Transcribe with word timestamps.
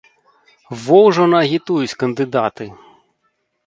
Во 0.85 0.97
ўжо 1.09 1.27
наагітуюць 1.35 1.97
кандыдаты! 2.03 2.65